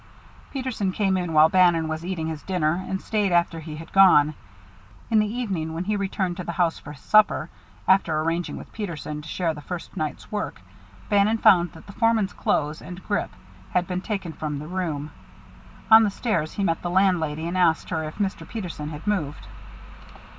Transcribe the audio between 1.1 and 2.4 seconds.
in while Bannon was eating